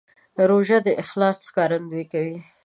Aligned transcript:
روژه 0.49 0.77
د 0.85 0.87
اخلاص 1.03 1.37
ښکارندویي 1.47 2.05
کوي. 2.11 2.37